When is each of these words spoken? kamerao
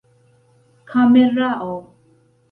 kamerao 0.89 1.77